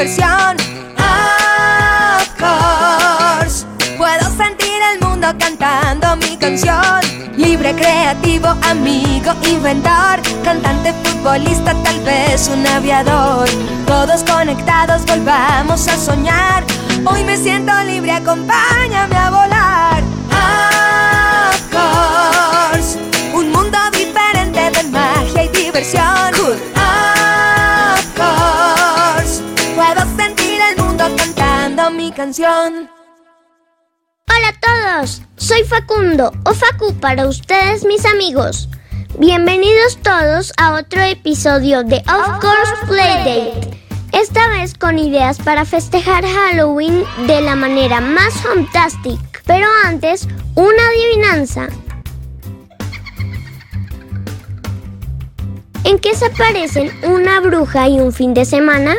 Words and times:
Of 0.00 0.06
course, 2.38 3.66
puedo 3.98 4.30
sentir 4.34 4.80
el 4.94 5.06
mundo 5.06 5.28
cantando 5.38 6.16
mi 6.16 6.38
canción. 6.38 7.02
Libre, 7.36 7.74
creativo, 7.74 8.48
amigo, 8.70 9.32
inventor, 9.46 10.22
cantante, 10.42 10.94
futbolista, 11.04 11.74
tal 11.82 12.00
vez 12.00 12.48
un 12.48 12.66
aviador. 12.66 13.46
Todos 13.86 14.24
conectados, 14.24 15.04
volvamos 15.04 15.86
a 15.86 15.98
soñar. 15.98 16.64
Hoy 17.04 17.22
me 17.24 17.36
siento 17.36 17.70
libre, 17.82 18.12
acompáñame 18.12 19.16
a 19.16 19.28
volar. 19.28 19.49
Mi 32.10 32.16
canción. 32.16 32.90
Hola 34.28 34.48
a 34.48 34.98
todos, 35.00 35.22
soy 35.36 35.62
Facundo 35.62 36.32
o 36.44 36.54
Facu 36.54 36.92
para 36.94 37.28
ustedes 37.28 37.84
mis 37.84 38.04
amigos. 38.04 38.68
Bienvenidos 39.18 39.96
todos 40.02 40.52
a 40.56 40.74
otro 40.74 41.02
episodio 41.02 41.84
de 41.84 41.98
Of 41.98 42.40
Course 42.40 42.86
Playdate. 42.88 43.52
Esta 44.12 44.48
vez 44.48 44.74
con 44.74 44.98
ideas 44.98 45.38
para 45.38 45.64
festejar 45.64 46.24
Halloween 46.24 47.04
de 47.28 47.42
la 47.42 47.54
manera 47.54 48.00
más 48.00 48.34
fantastic. 48.34 49.20
Pero 49.46 49.68
antes, 49.84 50.26
una 50.56 50.82
adivinanza. 50.88 51.68
¿En 55.84 55.98
qué 56.00 56.14
se 56.16 56.30
parecen 56.30 56.90
una 57.04 57.40
bruja 57.40 57.88
y 57.88 58.00
un 58.00 58.12
fin 58.12 58.34
de 58.34 58.44
semana? 58.44 58.96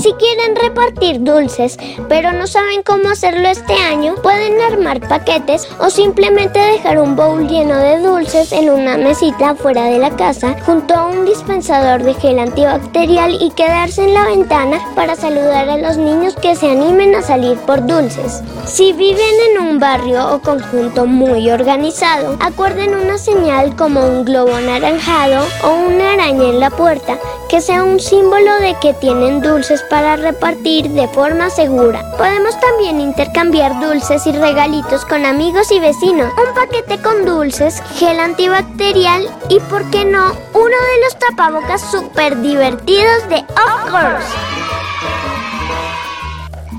Si 0.00 0.12
quieren 0.12 0.54
repartir 0.54 1.24
dulces, 1.24 1.76
pero 2.08 2.30
no 2.30 2.46
saben 2.46 2.84
cómo 2.84 3.08
hacerlo 3.08 3.48
este 3.48 3.74
año, 3.74 4.14
pueden 4.22 4.60
armar 4.60 5.00
paquetes 5.08 5.66
o 5.80 5.90
simplemente 5.90 6.60
dejar 6.60 7.00
un 7.00 7.16
bowl 7.16 7.48
lleno 7.48 7.76
de 7.76 7.98
dulces 7.98 8.52
en 8.52 8.70
una 8.70 8.96
mesita 8.96 9.56
fuera 9.56 9.86
de 9.86 9.98
la 9.98 10.14
casa 10.14 10.54
junto 10.64 10.94
a 10.94 11.06
un 11.06 11.24
dispensador 11.24 12.04
de 12.04 12.14
gel 12.14 12.38
antibacterial 12.38 13.38
y 13.40 13.50
quedarse 13.50 14.04
en 14.04 14.14
la 14.14 14.26
ventana 14.26 14.80
para 14.94 15.16
saludar 15.16 15.68
a 15.68 15.78
los 15.78 15.96
niños 15.96 16.36
que 16.36 16.54
se 16.54 16.70
animen 16.70 17.16
a 17.16 17.22
salir 17.22 17.58
por 17.58 17.84
dulces. 17.84 18.40
Si 18.66 18.92
viven 18.92 19.18
en 19.50 19.66
un 19.66 19.80
barrio 19.80 20.32
o 20.32 20.38
conjunto 20.40 21.06
muy 21.06 21.50
organizado, 21.50 22.36
acuerden 22.38 22.94
una 22.94 23.18
señal 23.18 23.74
como 23.74 24.06
un 24.06 24.24
globo 24.24 24.54
anaranjado 24.54 25.44
o 25.64 25.88
una 25.88 26.12
araña 26.12 26.44
en 26.44 26.60
la 26.60 26.70
puerta 26.70 27.18
que 27.48 27.60
sea 27.60 27.82
un 27.82 27.98
símbolo 27.98 28.58
de 28.60 28.76
que 28.80 28.92
tienen 28.94 29.40
dulces 29.40 29.82
para 29.90 30.16
repartir 30.16 30.90
de 30.90 31.08
forma 31.08 31.50
segura. 31.50 32.04
Podemos 32.16 32.58
también 32.60 33.00
intercambiar 33.00 33.80
dulces 33.80 34.26
y 34.26 34.32
regalitos 34.32 35.04
con 35.04 35.24
amigos 35.24 35.70
y 35.72 35.80
vecinos. 35.80 36.32
Un 36.36 36.54
paquete 36.54 36.98
con 37.02 37.24
dulces, 37.24 37.82
gel 37.96 38.20
antibacterial 38.20 39.28
y, 39.48 39.60
¿por 39.60 39.88
qué 39.90 40.04
no?, 40.04 40.32
uno 40.52 40.64
de 40.64 41.04
los 41.04 41.18
tapabocas 41.18 41.80
súper 41.90 42.40
divertidos 42.40 43.28
de 43.28 43.36
Of. 43.36 44.77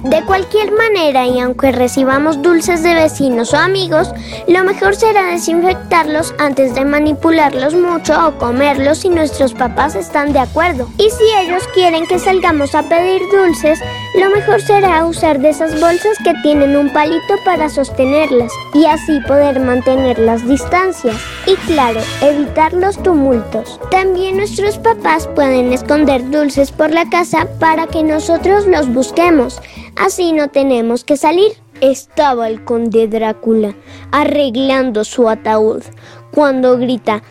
De 0.04 0.23
cualquier 0.23 0.72
manera, 0.72 1.26
y 1.26 1.40
aunque 1.40 1.72
recibamos 1.72 2.42
dulces 2.42 2.84
de 2.84 2.94
vecinos 2.94 3.54
o 3.54 3.58
amigos, 3.58 4.12
lo 4.48 4.64
mejor 4.64 4.96
será 4.96 5.26
desinfectarlos 5.26 6.34
antes 6.40 6.74
de 6.74 6.86
manipularlos 6.86 7.74
mucho 7.74 8.28
o 8.28 8.38
comerlos 8.38 9.00
si 9.00 9.09
nuestros 9.09 9.53
papás 9.53 9.96
están 9.96 10.31
de 10.31 10.40
acuerdo. 10.40 10.88
Y 10.97 11.09
si 11.09 11.24
ellos 11.41 11.63
quieren 11.74 12.06
que 12.06 12.19
salgamos 12.19 12.75
a 12.75 12.84
pedir 12.84 13.22
dulces, 13.30 13.80
lo 14.16 14.30
mejor 14.30 14.62
será 14.62 15.06
usar 15.06 15.40
de 15.40 15.50
esas 15.50 15.80
bolsas 15.81 16.18
que 16.24 16.34
tienen 16.44 16.78
un 16.78 16.94
palito 16.94 17.36
para 17.44 17.69
sostenerlas 17.69 18.52
y 18.74 18.86
así 18.86 19.19
poder 19.28 19.59
mantener 19.59 20.18
las 20.18 20.47
distancias. 20.47 21.18
Y 21.46 21.56
claro, 21.72 22.00
evitar 22.22 22.74
los 22.74 23.02
tumultos. 23.02 23.80
También 23.92 24.38
nuestros 24.38 24.78
papás 24.78 25.28
pueden 25.36 25.74
esconder 25.74 26.30
dulces 26.30 26.72
por 26.72 26.92
la 26.92 27.09
casa 27.09 27.47
para 27.59 27.88
que 27.88 28.03
nosotros 28.03 28.66
los 28.66 28.88
busquemos. 28.94 29.59
Así 30.00 30.32
no 30.32 30.48
tenemos 30.48 31.04
que 31.04 31.18
salir. 31.18 31.52
Estaba 31.82 32.48
el 32.48 32.64
conde 32.64 33.08
Drácula 33.10 33.76
arreglando 34.12 35.04
su 35.04 35.28
ataúd 35.30 35.84
cuando 36.32 36.78
grita 36.78 37.22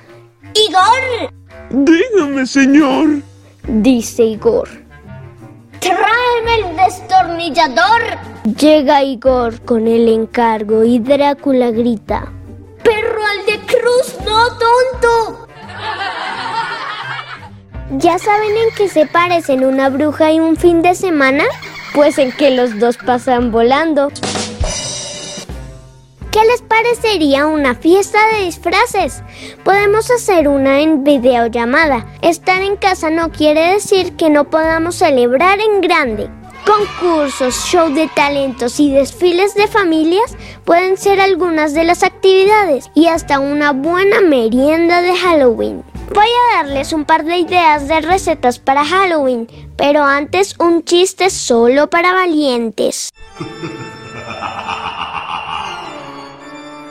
¡Igor! 0.55 1.33
Dígame, 1.71 2.47
señor. 2.47 3.23
dice 3.67 4.25
Igor. 4.25 4.69
¡Tráeme 5.81 6.69
el 6.71 6.77
destornillador! 6.77 8.03
Llega 8.59 9.03
Igor 9.03 9.61
con 9.63 9.87
el 9.89 10.09
encargo 10.09 10.85
y 10.85 10.99
Drácula 10.99 11.71
grita 11.71 12.33
¡Perro 12.83 13.21
al 13.25 13.47
de 13.47 13.67
cruz, 13.67 14.15
no 14.27 14.47
tonto! 14.59 15.47
¿Ya 17.99 18.19
saben 18.19 18.57
en 18.57 18.75
qué 18.77 18.89
se 18.89 19.07
parecen 19.07 19.65
una 19.65 19.89
bruja 19.89 20.33
y 20.33 20.41
un 20.41 20.57
fin 20.57 20.83
de 20.83 20.95
semana? 20.95 21.45
Pues 21.95 22.19
en 22.19 22.33
que 22.33 22.51
los 22.51 22.79
dos 22.79 22.97
pasan 22.97 23.51
volando. 23.51 24.09
¿Qué 26.31 26.41
les 26.45 26.63
parecería 26.63 27.47
una 27.47 27.75
fiesta 27.75 28.19
de 28.33 28.45
disfraces? 28.45 29.23
Podemos 29.65 30.11
hacer 30.11 30.47
una 30.47 30.81
en 30.81 31.03
videollamada. 31.03 32.07
Estar 32.23 32.63
en 32.63 32.77
casa 32.77 33.11
no 33.11 33.33
quiere 33.33 33.73
decir 33.73 34.15
que 34.15 34.31
no 34.31 34.49
podamos 34.51 34.97
celebrar 34.97 35.59
en 35.61 35.81
grande. 35.81 36.31
Concursos, 36.67 37.55
show 37.65 37.93
de 37.93 38.09
talentos 38.09 38.79
y 38.79 38.93
desfiles 38.93 39.55
de 39.55 39.67
familias 39.67 40.37
pueden 40.65 40.99
ser 40.99 41.19
algunas 41.19 41.73
de 41.73 41.85
las 41.85 42.03
actividades 42.03 42.91
y 42.95 43.07
hasta 43.07 43.41
una 43.41 43.73
buena 43.73 44.21
merienda 44.21 45.01
de 45.01 45.17
Halloween. 45.17 45.83
Voy 46.15 46.27
a 46.27 46.57
darles 46.63 46.93
un 46.93 47.05
par 47.05 47.25
de 47.25 47.39
ideas 47.39 47.87
de 47.89 48.01
recetas 48.01 48.59
para 48.59 48.85
Halloween, 48.85 49.49
pero 49.77 50.05
antes 50.05 50.55
un 50.59 50.83
chiste 50.85 51.31
solo 51.31 51.91
para 51.91 52.13
valientes. 52.15 53.11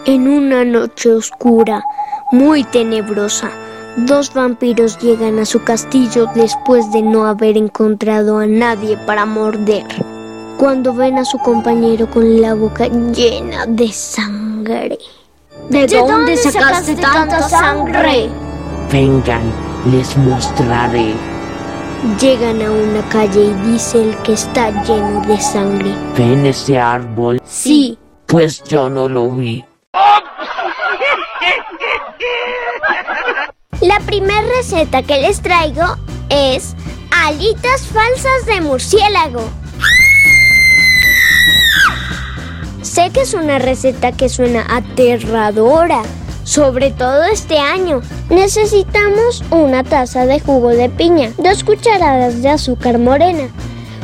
En 0.06 0.28
una 0.28 0.64
noche 0.64 1.12
oscura, 1.12 1.84
muy 2.32 2.64
tenebrosa, 2.64 3.50
dos 3.98 4.34
vampiros 4.34 4.98
llegan 5.00 5.40
a 5.40 5.46
su 5.46 5.64
castillo 5.64 6.28
después 6.36 6.92
de 6.92 7.02
no 7.02 7.26
haber 7.26 7.58
encontrado 7.58 8.38
a 8.38 8.46
nadie 8.46 8.98
para 8.98 9.26
morder. 9.26 9.88
Cuando 10.58 10.94
ven 10.94 11.18
a 11.18 11.26
su 11.26 11.38
compañero 11.40 12.10
con 12.10 12.42
la 12.42 12.54
boca 12.54 12.88
llena 12.88 13.66
de 13.66 13.92
sangre. 13.92 14.98
¿De, 15.70 15.88
dónde 15.88 16.38
sacaste 16.38 16.96
tanta 16.96 17.48
sangre? 17.50 18.30
Vengan, 18.92 19.52
les 19.92 20.16
mostraré. 20.18 21.14
Llegan 22.22 22.62
a 22.62 22.72
una 22.72 23.02
calle 23.10 23.46
y 23.46 23.54
dice 23.72 24.02
el 24.02 24.18
que 24.24 24.34
está 24.34 24.70
lleno 24.84 25.22
de 25.22 25.40
sangre. 25.42 25.94
¿Ven 26.18 26.46
ese 26.46 26.80
árbol? 26.80 27.42
Sí, 27.46 27.98
Pues 28.28 28.62
yo 28.66 28.90
no 28.90 29.08
lo 29.08 29.30
vi. 29.32 29.64
La 33.82 34.00
primera 34.06 34.42
receta 34.58 35.02
que 35.02 35.22
les 35.22 35.42
traigo 35.42 35.86
es 36.30 36.76
alitas 37.26 37.88
falsas 37.88 38.46
de 38.46 38.62
murciélago. 38.62 39.42
Sé 42.82 43.12
que 43.12 43.22
es 43.22 43.34
una 43.34 43.60
receta 43.60 44.12
que 44.12 44.28
suena 44.30 44.66
aterradora, 44.70 46.02
sobre 46.48 46.92
todo 46.92 47.24
este 47.26 47.60
año. 47.60 48.02
Necesitamos 48.30 49.44
una 49.52 49.84
taza 49.84 50.26
de 50.26 50.40
jugo 50.40 50.70
de 50.70 50.90
piña, 50.90 51.32
dos 51.38 51.64
cucharadas 51.64 52.42
de 52.42 52.50
azúcar 52.50 52.98
morena, 52.98 53.50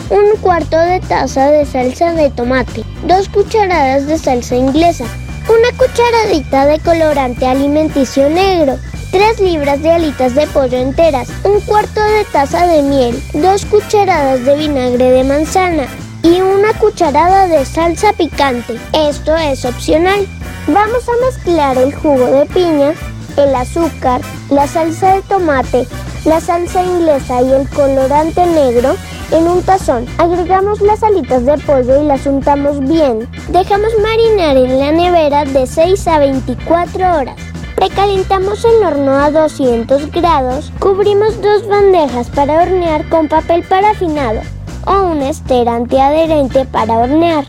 un 0.10 0.40
cuarto 0.42 0.78
de 0.78 1.00
taza 1.00 1.50
de 1.50 1.66
salsa 1.66 2.12
de 2.12 2.30
tomate, 2.30 2.84
dos 3.08 3.30
cucharadas 3.30 4.08
de 4.08 4.18
salsa 4.18 4.58
inglesa, 4.58 5.06
una 5.48 5.78
cucharadita 5.78 6.66
de 6.66 6.80
colorante 6.80 7.48
alimenticio 7.48 8.30
negro, 8.30 8.78
3 9.12 9.40
libras 9.40 9.82
de 9.82 9.92
alitas 9.92 10.36
de 10.36 10.46
pollo 10.48 10.78
enteras, 10.78 11.30
un 11.44 11.62
cuarto 11.62 12.02
de 12.02 12.26
taza 12.26 12.68
de 12.68 12.82
miel, 12.82 13.24
dos 13.34 13.64
cucharadas 13.66 14.44
de 14.44 14.58
vinagre 14.58 15.12
de 15.12 15.24
manzana 15.24 15.86
y 16.24 16.42
una 16.42 16.74
cucharada 16.80 17.48
de 17.48 17.64
salsa 17.64 18.12
picante. 18.14 18.76
Esto 18.92 19.36
es 19.38 19.66
opcional. 19.66 20.28
Vamos 20.68 21.04
a 21.10 21.26
mezclar 21.26 21.78
el 21.78 21.94
jugo 21.94 22.26
de 22.26 22.46
piña, 22.46 22.94
el 23.36 23.54
azúcar, 23.54 24.22
la 24.50 24.66
salsa 24.66 25.16
de 25.16 25.22
tomate, 25.24 25.86
la 26.24 26.40
salsa 26.40 26.82
inglesa 26.82 27.42
y 27.42 27.52
el 27.52 27.68
colorante 27.68 28.46
negro 28.46 28.96
en 29.32 29.46
un 29.50 29.62
tazón. 29.62 30.06
Agregamos 30.18 30.80
las 30.80 31.04
alitas 31.04 31.46
de 31.46 31.58
pollo 31.58 32.02
y 32.02 32.06
las 32.06 32.26
untamos 32.26 32.80
bien. 32.80 33.28
Dejamos 33.50 33.92
marinar 34.02 34.56
en 34.56 34.80
la 34.80 34.94
nevera 34.94 35.44
de 35.44 35.68
6 35.68 36.08
a 36.08 36.20
24 36.20 37.18
horas. 37.18 37.36
Precalentamos 37.76 38.64
el 38.64 38.86
horno 38.86 39.18
a 39.18 39.32
200 39.32 40.12
grados, 40.12 40.72
cubrimos 40.80 41.42
dos 41.42 41.68
bandejas 41.68 42.30
para 42.30 42.62
hornear 42.62 43.10
con 43.10 43.28
papel 43.28 43.64
parafinado 43.64 44.40
o 44.86 45.12
una 45.12 45.30
estera 45.30 45.76
antiadherente 45.76 46.64
para 46.64 47.00
hornear. 47.00 47.46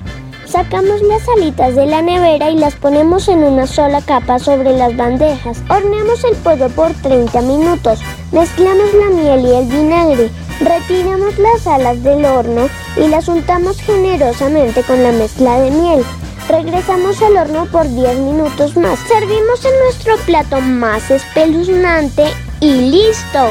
Sacamos 0.54 1.02
las 1.02 1.28
alitas 1.30 1.74
de 1.74 1.84
la 1.84 2.00
nevera 2.00 2.48
y 2.48 2.56
las 2.56 2.76
ponemos 2.76 3.26
en 3.26 3.42
una 3.42 3.66
sola 3.66 4.00
capa 4.00 4.38
sobre 4.38 4.76
las 4.76 4.96
bandejas. 4.96 5.58
Horneamos 5.68 6.22
el 6.22 6.36
pollo 6.36 6.68
por 6.68 6.92
30 6.94 7.42
minutos. 7.42 7.98
Mezclamos 8.30 8.94
la 8.94 9.10
miel 9.16 9.44
y 9.44 9.50
el 9.50 9.66
vinagre. 9.66 10.30
Retiramos 10.60 11.36
las 11.38 11.66
alas 11.66 12.00
del 12.04 12.24
horno 12.24 12.68
y 12.96 13.08
las 13.08 13.26
untamos 13.26 13.80
generosamente 13.80 14.84
con 14.84 15.02
la 15.02 15.10
mezcla 15.10 15.58
de 15.58 15.72
miel. 15.72 16.04
Regresamos 16.48 17.20
al 17.20 17.36
horno 17.36 17.66
por 17.66 17.92
10 17.92 18.16
minutos 18.20 18.76
más. 18.76 19.00
Servimos 19.08 19.64
en 19.64 19.76
nuestro 19.80 20.16
plato 20.18 20.60
más 20.60 21.10
espeluznante 21.10 22.26
y 22.60 22.92
listo. 22.92 23.48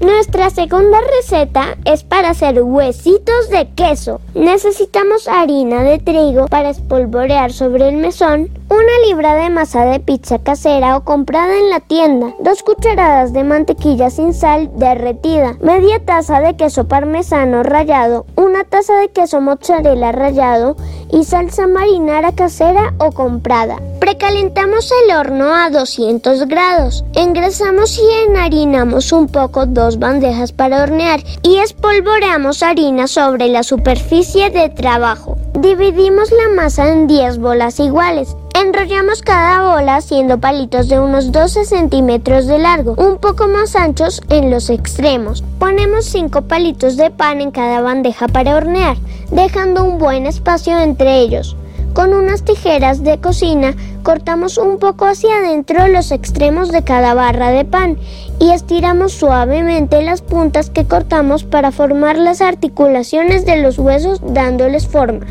Nuestra 0.00 0.50
segunda 0.50 0.98
receta 1.16 1.78
es 1.86 2.04
para 2.04 2.30
hacer 2.30 2.62
huesitos 2.62 3.48
de 3.48 3.66
queso. 3.74 4.20
Necesitamos 4.34 5.26
harina 5.26 5.82
de 5.82 5.98
trigo 5.98 6.48
para 6.48 6.68
espolvorear 6.68 7.50
sobre 7.50 7.88
el 7.88 7.96
mesón, 7.96 8.50
una 8.68 9.06
libra 9.06 9.34
de 9.34 9.50
masa 9.50 9.84
de 9.84 10.00
pizza 10.00 10.38
casera 10.38 10.96
o 10.96 11.04
comprada 11.04 11.58
en 11.58 11.70
la 11.70 11.80
tienda, 11.80 12.34
dos 12.40 12.62
cucharadas 12.62 13.32
de 13.32 13.44
mantequilla 13.44 14.10
sin 14.10 14.34
sal 14.34 14.70
derretida, 14.74 15.56
media 15.60 16.04
taza 16.04 16.40
de 16.40 16.56
queso 16.56 16.88
parmesano 16.88 17.62
rallado, 17.62 18.26
una 18.36 18.64
taza 18.64 18.94
de 18.96 19.08
queso 19.10 19.40
mozzarella 19.40 20.12
rallado 20.12 20.76
y 21.12 21.24
salsa 21.24 21.66
marinara 21.66 22.32
casera 22.32 22.94
o 22.98 23.12
comprada. 23.12 23.80
Precalentamos 24.00 24.92
el 25.04 25.16
horno 25.16 25.54
a 25.54 25.70
200 25.70 26.46
grados. 26.48 27.04
Engrasamos 27.14 27.98
y 27.98 28.28
enharinamos 28.28 29.12
un 29.12 29.28
poco 29.28 29.66
dos 29.66 29.98
bandejas 29.98 30.52
para 30.52 30.82
hornear 30.82 31.20
y 31.42 31.58
espolvoreamos 31.58 32.62
harina 32.62 33.06
sobre 33.06 33.48
la 33.48 33.62
superficie 33.62 34.50
de 34.50 34.68
trabajo. 34.68 35.36
Dividimos 35.54 36.30
la 36.32 36.54
masa 36.54 36.92
en 36.92 37.06
10 37.06 37.38
bolas 37.38 37.80
iguales. 37.80 38.36
Enrollamos 38.58 39.20
cada 39.20 39.70
bola 39.70 39.96
haciendo 39.96 40.38
palitos 40.38 40.88
de 40.88 40.98
unos 40.98 41.30
12 41.30 41.66
centímetros 41.66 42.46
de 42.46 42.58
largo, 42.58 42.94
un 42.96 43.18
poco 43.18 43.48
más 43.48 43.76
anchos 43.76 44.22
en 44.30 44.50
los 44.50 44.70
extremos. 44.70 45.44
Ponemos 45.58 46.06
5 46.06 46.40
palitos 46.40 46.96
de 46.96 47.10
pan 47.10 47.42
en 47.42 47.50
cada 47.50 47.82
bandeja 47.82 48.28
para 48.28 48.56
hornear, 48.56 48.96
dejando 49.30 49.84
un 49.84 49.98
buen 49.98 50.24
espacio 50.24 50.78
entre 50.78 51.18
ellos. 51.18 51.54
Con 51.92 52.14
unas 52.14 52.44
tijeras 52.44 53.04
de 53.04 53.20
cocina 53.20 53.74
cortamos 54.02 54.56
un 54.56 54.78
poco 54.78 55.04
hacia 55.04 55.36
adentro 55.36 55.86
los 55.88 56.10
extremos 56.10 56.72
de 56.72 56.82
cada 56.82 57.12
barra 57.12 57.50
de 57.50 57.66
pan 57.66 57.98
y 58.38 58.52
estiramos 58.52 59.12
suavemente 59.12 60.00
las 60.00 60.22
puntas 60.22 60.70
que 60.70 60.86
cortamos 60.86 61.44
para 61.44 61.72
formar 61.72 62.16
las 62.16 62.40
articulaciones 62.40 63.44
de 63.44 63.58
los 63.58 63.78
huesos 63.78 64.22
dándoles 64.24 64.86
forma. 64.86 65.26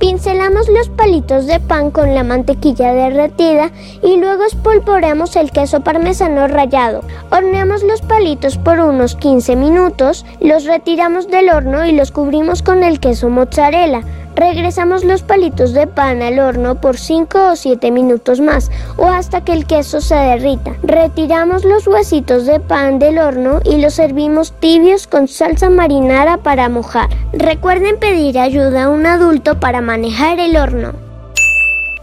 Pincelamos 0.00 0.66
los 0.70 0.88
palitos 0.88 1.46
de 1.46 1.60
pan 1.60 1.90
con 1.90 2.14
la 2.14 2.24
mantequilla 2.24 2.94
derretida 2.94 3.70
y 4.02 4.16
luego 4.16 4.44
espolvoreamos 4.44 5.36
el 5.36 5.50
queso 5.50 5.80
parmesano 5.80 6.48
rallado. 6.48 7.02
Horneamos 7.30 7.82
los 7.82 8.00
palitos 8.00 8.56
por 8.56 8.80
unos 8.80 9.14
15 9.14 9.56
minutos, 9.56 10.24
los 10.40 10.64
retiramos 10.64 11.28
del 11.28 11.50
horno 11.50 11.84
y 11.84 11.92
los 11.92 12.12
cubrimos 12.12 12.62
con 12.62 12.82
el 12.82 12.98
queso 12.98 13.28
mozzarella. 13.28 14.00
Regresamos 14.36 15.04
los 15.04 15.22
palitos 15.22 15.72
de 15.72 15.86
pan 15.86 16.22
al 16.22 16.38
horno 16.38 16.80
por 16.80 16.96
5 16.98 17.50
o 17.52 17.56
7 17.56 17.90
minutos 17.90 18.40
más 18.40 18.70
o 18.96 19.06
hasta 19.06 19.44
que 19.44 19.52
el 19.52 19.66
queso 19.66 20.00
se 20.00 20.14
derrita. 20.14 20.74
Retiramos 20.82 21.64
los 21.64 21.86
huesitos 21.86 22.46
de 22.46 22.60
pan 22.60 22.98
del 22.98 23.18
horno 23.18 23.60
y 23.64 23.80
los 23.80 23.94
servimos 23.94 24.52
tibios 24.52 25.06
con 25.06 25.28
salsa 25.28 25.68
marinara 25.68 26.38
para 26.38 26.68
mojar. 26.68 27.10
Recuerden 27.32 27.98
pedir 27.98 28.38
ayuda 28.38 28.84
a 28.84 28.88
un 28.88 29.04
adulto 29.04 29.58
para 29.58 29.80
manejar 29.80 30.38
el 30.38 30.56
horno. 30.56 30.92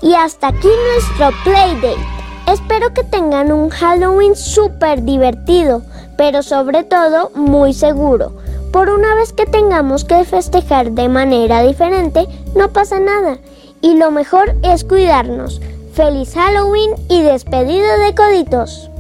Y 0.02 0.14
hasta 0.14 0.50
aquí 0.50 0.70
nuestro 0.94 1.32
Playdate. 1.44 1.96
Espero 2.52 2.94
que 2.94 3.04
tengan 3.04 3.52
un 3.52 3.70
Halloween 3.70 4.36
súper 4.36 5.04
divertido, 5.04 5.82
pero 6.18 6.44
sobre 6.44 6.84
todo 6.84 7.32
muy 7.36 7.74
seguro. 7.74 8.32
Por 8.72 8.90
una 8.90 9.16
vez 9.16 9.34
que 9.34 9.46
tengamos 9.46 10.06
que 10.06 10.24
festejar 10.26 10.92
de 10.92 11.10
manera 11.10 11.64
diferente, 11.64 12.28
no 12.56 12.70
pasa 12.70 13.00
nada. 13.00 13.38
Y 13.82 13.98
lo 13.98 14.12
mejor 14.12 14.56
es 14.64 14.84
cuidarnos. 14.84 15.62
Feliz 15.94 16.34
Halloween 16.34 16.92
y 17.10 17.22
despedida 17.22 17.98
de 17.98 18.14
coditos. 18.14 18.92